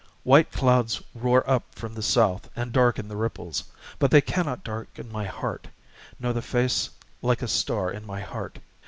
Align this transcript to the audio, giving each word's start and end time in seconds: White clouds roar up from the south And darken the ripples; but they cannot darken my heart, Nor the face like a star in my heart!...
White 0.23 0.51
clouds 0.51 0.99
roar 1.13 1.47
up 1.47 1.75
from 1.75 1.93
the 1.93 2.01
south 2.01 2.49
And 2.55 2.71
darken 2.71 3.07
the 3.07 3.15
ripples; 3.15 3.65
but 3.99 4.09
they 4.09 4.19
cannot 4.19 4.63
darken 4.63 5.11
my 5.11 5.25
heart, 5.25 5.67
Nor 6.19 6.33
the 6.33 6.41
face 6.41 6.89
like 7.21 7.43
a 7.43 7.47
star 7.47 7.91
in 7.91 8.03
my 8.03 8.21
heart!... 8.21 8.57